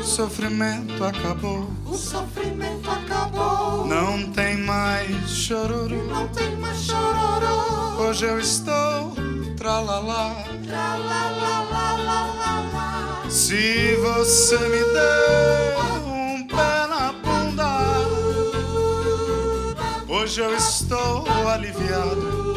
o 0.00 0.02
sofrimento 0.02 1.04
acabou. 1.04 1.70
O 1.86 1.94
sofrimento 1.94 2.90
acabou. 2.90 3.86
Não 3.86 4.30
tem 4.32 4.56
mais 4.56 5.30
choruru. 5.30 6.08
Não 6.08 6.26
tem 6.28 6.56
mais 6.56 6.78
chororô. 6.78 8.02
Hoje 8.02 8.24
eu 8.24 8.38
estou 8.40 9.14
tralalá. 9.56 10.34
Lá, 10.66 10.96
lá, 10.96 11.30
lá, 11.30 11.60
lá, 11.70 11.92
lá, 11.92 12.26
lá, 12.34 12.70
lá. 12.74 13.30
Se 13.30 13.94
você 13.96 14.58
me 14.58 14.78
deu 14.78 15.61
hoje 20.32 20.40
eu 20.40 20.56
estou 20.56 21.26
aliviado. 21.46 22.56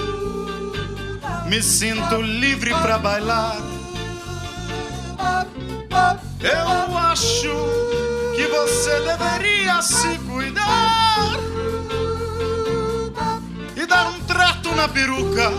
Me 1.47 1.61
sinto 1.61 2.21
livre 2.21 2.73
pra 2.75 2.97
bailar. 2.97 3.57
Eu 6.39 6.97
acho 6.97 7.51
que 8.33 8.47
você 8.47 9.01
deveria 9.01 9.81
se 9.81 10.17
cuidar 10.19 11.31
e 13.75 13.85
dar 13.85 14.07
um 14.07 14.19
trato 14.21 14.73
na 14.73 14.87
peruca. 14.87 15.51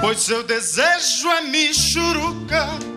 Pois 0.00 0.18
seu 0.18 0.42
desejo 0.42 1.28
é 1.28 1.42
michuruca. 1.42 2.66
Eu 2.88 2.91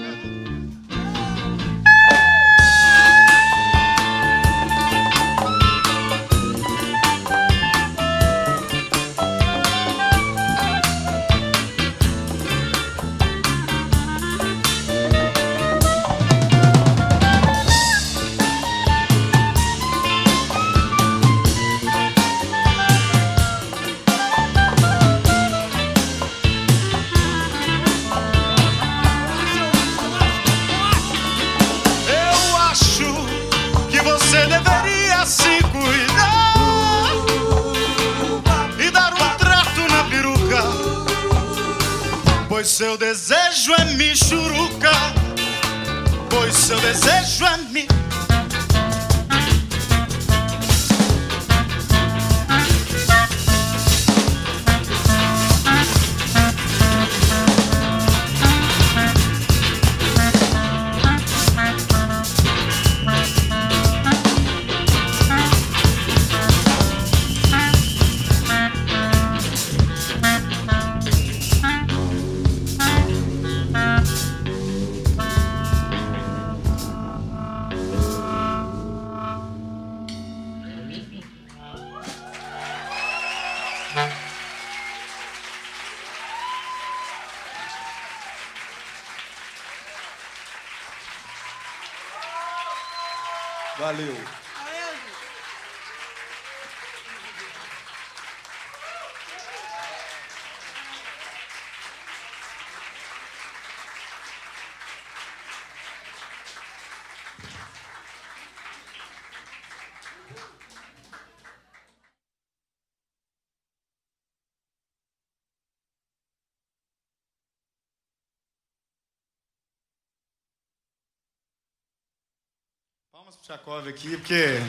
Palmas 123.26 123.36
pro 123.38 123.45
Tchakov 123.45 123.88
aqui, 123.88 124.17
porque. 124.17 124.59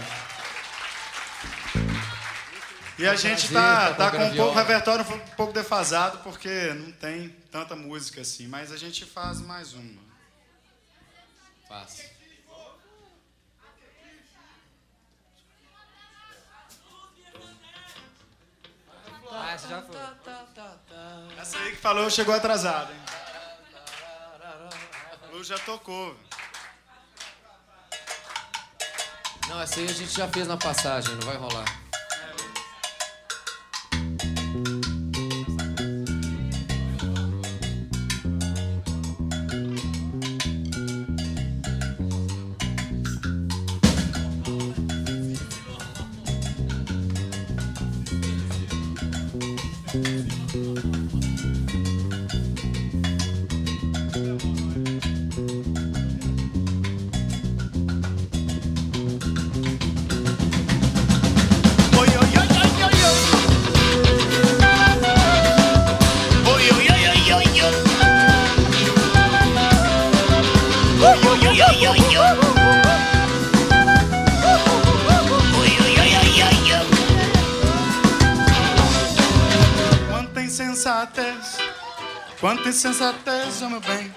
E 2.98 3.06
a 3.06 3.14
gente 3.14 3.52
tá, 3.52 3.92
tá 3.92 3.94
tá 3.94 4.10
com 4.10 4.16
um 4.16 4.20
pouco 4.34 4.54
graviola. 4.54 4.54
repertório 4.54 5.04
um 5.04 5.18
pouco 5.36 5.52
defasado, 5.52 6.18
porque 6.18 6.72
não 6.72 6.90
tem 6.92 7.28
tanta 7.50 7.76
música 7.76 8.22
assim, 8.22 8.48
mas 8.48 8.72
a 8.72 8.78
gente 8.78 9.04
faz 9.04 9.42
mais 9.42 9.74
uma. 9.74 10.00
Fácil. 11.68 12.08
Ah, 19.30 19.52
essa 19.52 19.68
já 19.68 19.82
foi. 19.82 19.96
Essa 21.38 21.58
aí 21.58 21.72
que 21.72 21.76
falou 21.76 22.08
chegou 22.08 22.34
atrasada, 22.34 22.90
hein? 22.90 23.00
Lu 25.30 25.44
já 25.44 25.58
tocou. 25.58 26.14
velho. 26.14 26.25
Não, 29.48 29.60
essa 29.60 29.78
aí 29.78 29.86
a 29.86 29.92
gente 29.92 30.12
já 30.12 30.26
fez 30.28 30.46
na 30.48 30.56
passagem, 30.56 31.14
não 31.14 31.22
vai 31.22 31.36
rolar. 31.36 31.85
Insensatez, 82.86 83.62
oh 83.62 83.68
meu 83.68 83.80
bem, 83.80 84.14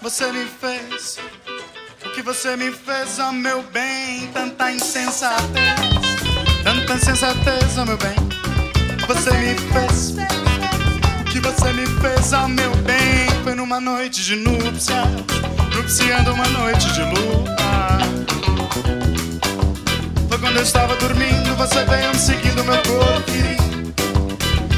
você 0.00 0.30
me 0.30 0.46
fez. 0.46 1.18
O 2.06 2.10
que 2.10 2.22
você 2.22 2.56
me 2.56 2.70
fez, 2.70 3.18
oh 3.18 3.32
meu 3.32 3.64
bem, 3.64 4.28
tanta 4.32 4.70
insensatez, 4.70 5.74
tanta 6.62 6.94
insensatez, 6.94 7.76
oh 7.78 7.84
meu 7.84 7.96
bem, 7.96 8.14
você 9.08 9.30
me 9.32 9.56
fez. 9.72 10.14
O 11.20 11.24
que 11.24 11.40
você 11.40 11.72
me 11.72 11.84
fez, 12.00 12.32
oh 12.32 12.46
meu 12.46 12.70
bem, 12.76 13.28
foi 13.42 13.56
numa 13.56 13.80
noite 13.80 14.22
de 14.22 14.36
núpcias, 14.36 15.08
nupciando 15.74 16.32
uma 16.32 16.46
noite 16.46 16.92
de 16.92 17.00
lua. 17.00 17.56
Foi 20.28 20.38
quando 20.38 20.56
eu 20.58 20.62
estava 20.62 20.94
dormindo, 20.94 21.56
você 21.56 21.84
veio 21.86 22.10
me 22.10 22.18
seguindo 22.18 22.62
meu 22.62 22.76
corpo. 22.84 23.30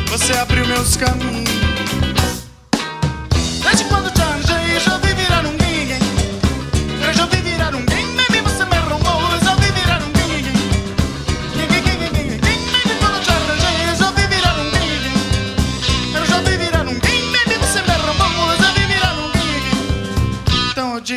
Você 0.08 0.32
abriu 0.32 0.66
meus 0.66 0.96
caminhos. 0.96 1.51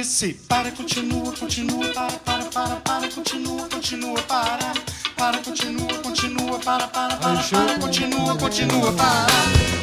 Disse, 0.02 0.34
para, 0.50 0.72
continua, 0.72 1.32
continua, 1.32 1.88
para, 1.94 2.20
para, 2.20 2.46
para, 2.46 2.76
para, 2.82 3.08
continua, 3.10 3.68
continua, 3.70 4.22
para. 4.24 4.74
Para, 5.16 5.38
continua, 5.38 5.88
continua, 6.04 6.60
para, 6.60 6.88
para, 6.88 7.16
para, 7.16 7.42
para, 7.44 7.80
continua, 7.80 8.36
continua, 8.38 8.92
para. 8.92 9.28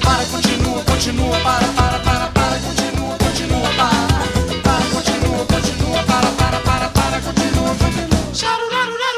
Para, 0.02 0.24
continua, 0.26 0.84
continua, 0.84 1.38
para, 1.38 1.68
para, 1.68 1.98
para, 2.00 2.28
para, 2.28 2.58
continua, 2.58 3.16
continua, 3.18 3.70
para. 3.78 4.62
Para, 4.62 4.84
continua, 4.92 5.46
continua, 5.46 6.02
para, 6.04 6.30
para, 6.32 6.60
para, 6.60 6.88
para, 6.90 7.20
continua, 7.20 7.74
continua. 7.76 9.11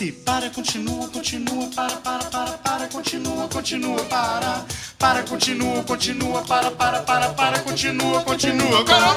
Então 0.00 0.06
disse, 0.06 0.12
para, 0.12 0.48
continua, 0.50 1.08
continua, 1.08 1.68
para, 1.74 1.96
para, 1.96 2.24
para, 2.26 2.58
para, 2.58 2.86
continua, 2.86 3.48
continua, 3.48 4.04
para, 4.04 4.64
para, 4.96 5.22
continua, 5.24 5.82
continua, 5.82 6.42
para, 6.42 6.70
para, 6.70 7.00
para, 7.00 7.28
para, 7.30 7.58
continua, 7.60 8.22
continua. 8.22 8.84
Para, 8.84 9.14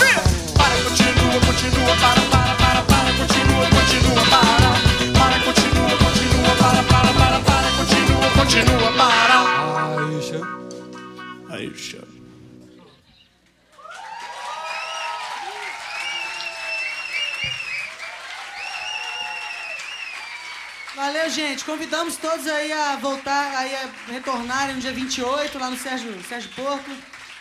continua, 0.83 1.39
continua, 1.45 1.95
para, 1.97 2.21
para, 2.21 2.55
para, 2.55 2.81
para, 2.81 3.13
continua, 3.13 3.69
continua, 3.69 4.25
para, 4.25 4.71
para, 5.19 5.39
continua, 5.45 5.97
continua, 5.97 6.55
para, 6.57 6.83
para, 6.83 7.13
para, 7.13 7.39
para, 7.41 7.71
continua, 7.77 8.29
continua, 8.31 8.91
para. 8.97 9.37
Aixa. 11.53 11.97
Aí, 12.01 12.10
Valeu, 21.01 21.27
gente. 21.31 21.65
Convidamos 21.65 22.15
todos 22.15 22.45
aí 22.45 22.71
a 22.71 22.95
voltar, 22.95 23.57
aí 23.57 23.75
a 23.75 23.89
retornarem 24.11 24.75
no 24.75 24.81
dia 24.81 24.91
28, 24.91 25.57
lá 25.57 25.71
no 25.71 25.75
Sérgio, 25.75 26.21
Sérgio 26.21 26.51
Porto. 26.51 26.91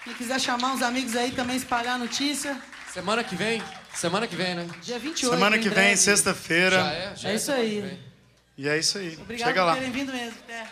Quem 0.03 0.15
quiser 0.15 0.41
chamar 0.41 0.73
uns 0.73 0.81
amigos 0.81 1.15
aí 1.15 1.31
também, 1.31 1.57
espalhar 1.57 1.97
a 1.97 1.99
notícia. 1.99 2.59
Semana 2.91 3.23
que 3.23 3.37
vem? 3.37 3.63
Semana 3.93 4.27
que 4.27 4.35
vem, 4.35 4.55
né? 4.55 4.67
Dia 4.81 4.99
28. 4.99 5.35
Semana 5.35 5.59
em 5.59 5.61
que 5.61 5.69
vem, 5.69 5.75
breve. 5.75 5.91
Já 5.91 6.03
sexta-feira. 6.03 6.77
é? 6.79 7.15
Já 7.15 7.29
É 7.29 7.35
isso 7.35 7.45
semana 7.45 7.63
aí. 7.63 8.01
E 8.57 8.67
é 8.67 8.79
isso 8.79 8.97
aí. 8.97 9.19
Obrigado 9.21 9.49
Chega 9.49 9.61
por 9.61 9.67
lá. 9.67 9.75
terem 9.75 9.91
vindo 9.93 10.11
mesmo. 10.11 10.39
Até. 10.43 10.67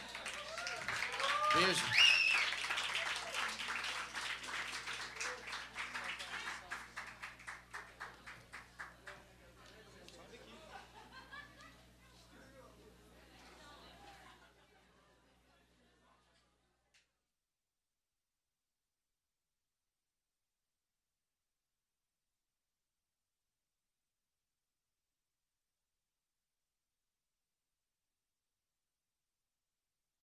Beijo. 1.55 1.83